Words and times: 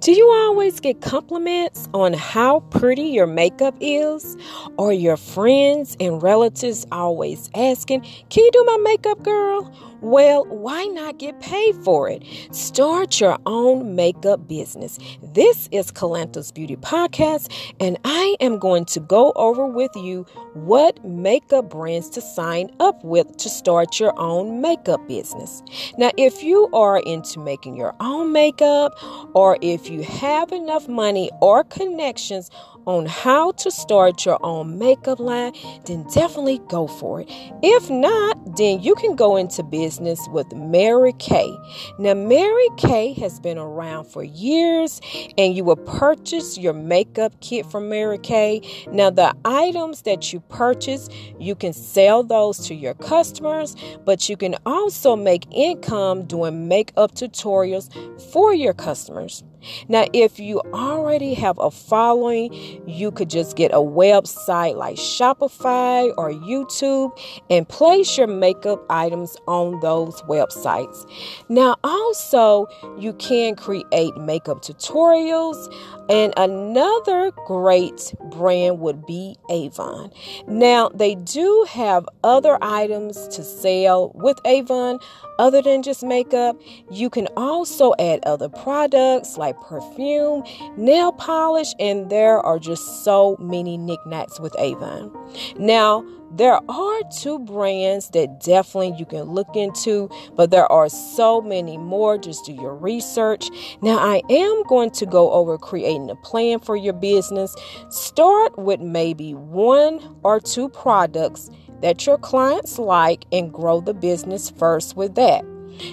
Do 0.00 0.12
you 0.12 0.28
always 0.30 0.80
get 0.80 1.00
compliments 1.00 1.88
on 1.94 2.12
how 2.12 2.60
pretty 2.70 3.04
your 3.04 3.26
makeup 3.26 3.76
is? 3.80 4.36
Or 4.78 4.92
your 4.92 5.16
friends 5.16 5.96
and 6.00 6.22
relatives 6.22 6.86
always 6.92 7.50
asking, 7.54 8.02
Can 8.30 8.44
you 8.44 8.50
do 8.52 8.64
my 8.64 8.78
makeup, 8.82 9.22
girl? 9.22 9.72
Well, 10.02 10.44
why 10.46 10.84
not 10.84 11.18
get 11.18 11.40
paid 11.40 11.74
for 11.76 12.08
it? 12.10 12.22
Start 12.50 13.18
your 13.18 13.38
own 13.46 13.94
makeup 13.94 14.46
business. 14.46 14.98
This 15.22 15.70
is 15.72 15.90
Calantha's 15.90 16.52
Beauty 16.52 16.76
Podcast, 16.76 17.50
and 17.80 17.96
I 18.04 18.36
am 18.40 18.58
going 18.58 18.84
to 18.86 19.00
go 19.00 19.32
over 19.36 19.66
with 19.66 19.90
you 19.96 20.26
what 20.52 21.02
makeup 21.02 21.70
brands 21.70 22.10
to 22.10 22.20
sign 22.20 22.70
up 22.78 23.02
with 23.04 23.38
to 23.38 23.48
start 23.48 23.98
your 23.98 24.12
own 24.18 24.60
makeup 24.60 25.06
business. 25.08 25.62
Now, 25.96 26.10
if 26.18 26.42
you 26.42 26.68
are 26.74 26.98
into 26.98 27.40
making 27.40 27.76
your 27.76 27.94
own 27.98 28.32
makeup, 28.32 28.92
or 29.34 29.56
if 29.62 29.88
you 29.88 30.02
have 30.02 30.52
enough 30.52 30.88
money 30.88 31.30
or 31.40 31.64
connections 31.64 32.50
on 32.86 33.06
how 33.06 33.50
to 33.52 33.70
start 33.70 34.24
your 34.24 34.38
own 34.44 34.78
makeup 34.78 35.18
line, 35.18 35.52
then 35.84 36.04
definitely 36.14 36.60
go 36.68 36.86
for 36.86 37.20
it. 37.20 37.28
If 37.62 37.90
not, 37.90 38.56
then 38.56 38.80
you 38.80 38.94
can 38.94 39.16
go 39.16 39.36
into 39.36 39.62
business 39.62 40.20
with 40.30 40.52
Mary 40.54 41.12
Kay. 41.18 41.52
Now, 41.98 42.14
Mary 42.14 42.68
Kay 42.76 43.12
has 43.14 43.40
been 43.40 43.58
around 43.58 44.04
for 44.04 44.22
years, 44.22 45.00
and 45.36 45.56
you 45.56 45.64
will 45.64 45.76
purchase 45.76 46.56
your 46.56 46.72
makeup 46.72 47.32
kit 47.40 47.66
from 47.66 47.88
Mary 47.88 48.18
Kay. 48.18 48.62
Now, 48.90 49.10
the 49.10 49.34
items 49.44 50.02
that 50.02 50.32
you 50.32 50.40
purchase, 50.40 51.08
you 51.38 51.54
can 51.54 51.72
sell 51.72 52.22
those 52.22 52.58
to 52.68 52.74
your 52.74 52.94
customers, 52.94 53.76
but 54.04 54.28
you 54.28 54.36
can 54.36 54.54
also 54.64 55.16
make 55.16 55.46
income 55.50 56.24
doing 56.24 56.68
makeup 56.68 57.14
tutorials 57.14 57.92
for 58.32 58.54
your 58.54 58.72
customers. 58.72 59.42
Now, 59.88 60.06
if 60.12 60.38
you 60.38 60.60
already 60.72 61.34
have 61.34 61.58
a 61.58 61.70
following, 61.70 62.52
you 62.86 63.10
could 63.10 63.30
just 63.30 63.56
get 63.56 63.72
a 63.72 63.76
website 63.76 64.76
like 64.76 64.96
Shopify 64.96 66.12
or 66.16 66.30
YouTube 66.30 67.10
and 67.50 67.68
place 67.68 68.16
your 68.16 68.26
makeup 68.26 68.84
items 68.90 69.36
on 69.46 69.80
those 69.80 70.20
websites. 70.22 71.06
Now, 71.48 71.76
also, 71.84 72.66
you 72.98 73.12
can 73.14 73.56
create 73.56 74.16
makeup 74.16 74.62
tutorials, 74.62 75.72
and 76.08 76.32
another 76.36 77.32
great 77.46 78.14
brand 78.30 78.78
would 78.80 79.04
be 79.06 79.36
Avon. 79.50 80.12
Now, 80.46 80.88
they 80.90 81.16
do 81.16 81.66
have 81.68 82.08
other 82.22 82.58
items 82.62 83.26
to 83.28 83.42
sell 83.42 84.12
with 84.14 84.38
Avon 84.44 85.00
other 85.38 85.60
than 85.60 85.82
just 85.82 86.02
makeup. 86.02 86.56
You 86.90 87.10
can 87.10 87.26
also 87.36 87.92
add 87.98 88.20
other 88.24 88.48
products 88.48 89.36
like 89.46 89.60
perfume, 89.62 90.42
nail 90.76 91.12
polish, 91.12 91.72
and 91.78 92.10
there 92.10 92.40
are 92.40 92.58
just 92.58 93.04
so 93.04 93.36
many 93.38 93.76
knickknacks 93.78 94.40
with 94.40 94.54
Avon. 94.58 95.12
Now, 95.58 96.04
there 96.32 96.58
are 96.68 97.00
two 97.16 97.38
brands 97.38 98.10
that 98.10 98.40
definitely 98.40 98.98
you 98.98 99.06
can 99.06 99.22
look 99.22 99.54
into, 99.54 100.10
but 100.34 100.50
there 100.50 100.70
are 100.70 100.88
so 100.88 101.40
many 101.40 101.78
more. 101.78 102.18
Just 102.18 102.46
do 102.46 102.52
your 102.52 102.74
research. 102.74 103.48
Now, 103.80 103.98
I 103.98 104.22
am 104.28 104.64
going 104.64 104.90
to 104.90 105.06
go 105.06 105.30
over 105.30 105.56
creating 105.56 106.10
a 106.10 106.16
plan 106.16 106.58
for 106.58 106.76
your 106.76 106.94
business. 106.94 107.54
Start 107.90 108.58
with 108.58 108.80
maybe 108.80 109.34
one 109.34 110.00
or 110.24 110.40
two 110.40 110.68
products 110.70 111.48
that 111.80 112.06
your 112.06 112.18
clients 112.18 112.78
like 112.78 113.24
and 113.30 113.52
grow 113.52 113.80
the 113.80 113.94
business 113.94 114.50
first 114.50 114.96
with 114.96 115.14
that. 115.14 115.44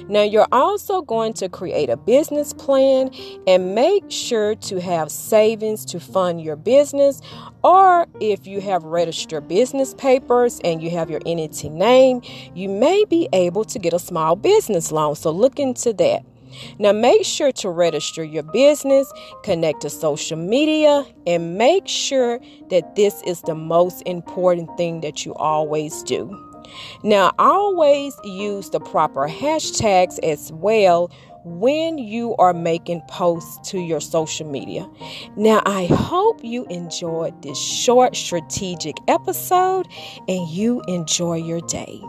Now, 0.07 0.21
you're 0.21 0.47
also 0.51 1.01
going 1.01 1.33
to 1.33 1.49
create 1.49 1.89
a 1.89 1.97
business 1.97 2.53
plan 2.53 3.11
and 3.47 3.75
make 3.75 4.03
sure 4.09 4.55
to 4.55 4.79
have 4.79 5.11
savings 5.11 5.85
to 5.85 5.99
fund 5.99 6.41
your 6.41 6.55
business. 6.55 7.21
Or 7.63 8.07
if 8.19 8.47
you 8.47 8.61
have 8.61 8.83
registered 8.83 9.47
business 9.47 9.93
papers 9.93 10.59
and 10.63 10.81
you 10.81 10.89
have 10.91 11.09
your 11.09 11.21
entity 11.25 11.69
name, 11.69 12.21
you 12.53 12.69
may 12.69 13.05
be 13.05 13.27
able 13.33 13.63
to 13.65 13.79
get 13.79 13.93
a 13.93 13.99
small 13.99 14.35
business 14.35 14.91
loan. 14.91 15.15
So, 15.15 15.31
look 15.31 15.59
into 15.59 15.93
that. 15.93 16.23
Now, 16.79 16.91
make 16.91 17.23
sure 17.25 17.51
to 17.53 17.69
register 17.69 18.23
your 18.23 18.43
business, 18.43 19.11
connect 19.43 19.81
to 19.81 19.89
social 19.89 20.37
media, 20.37 21.05
and 21.25 21.57
make 21.57 21.87
sure 21.87 22.39
that 22.69 22.95
this 22.95 23.21
is 23.23 23.41
the 23.41 23.55
most 23.55 24.03
important 24.05 24.75
thing 24.77 25.01
that 25.01 25.25
you 25.25 25.33
always 25.35 26.03
do. 26.03 26.52
Now, 27.03 27.31
always 27.39 28.15
use 28.23 28.69
the 28.69 28.79
proper 28.79 29.27
hashtags 29.27 30.19
as 30.23 30.51
well 30.53 31.11
when 31.45 31.97
you 31.97 32.35
are 32.37 32.53
making 32.53 33.01
posts 33.09 33.69
to 33.71 33.79
your 33.79 33.99
social 33.99 34.47
media. 34.47 34.87
Now, 35.35 35.61
I 35.65 35.85
hope 35.85 36.43
you 36.43 36.65
enjoyed 36.67 37.41
this 37.41 37.59
short 37.59 38.15
strategic 38.15 38.95
episode 39.07 39.87
and 40.27 40.47
you 40.49 40.81
enjoy 40.87 41.37
your 41.37 41.61
day. 41.61 42.01